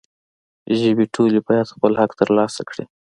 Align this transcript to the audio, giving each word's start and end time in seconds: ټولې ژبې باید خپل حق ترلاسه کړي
ټولې 1.13 1.31
ژبې 1.31 1.41
باید 1.47 1.71
خپل 1.73 1.91
حق 2.01 2.11
ترلاسه 2.21 2.61
کړي 2.69 2.83